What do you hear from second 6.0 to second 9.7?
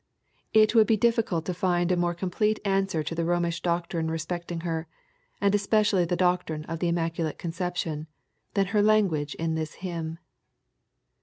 the doctrine of the immaculate conception, than her language in